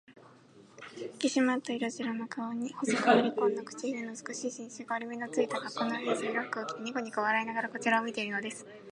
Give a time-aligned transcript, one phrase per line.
[0.95, 8.65] ひきしまった色白の顔に、細くかりこんだ口ひげの美しい紳士が、折り目のついた、かっこうのいい背広服を着て、にこにこ笑いながらこちらを見ているのです。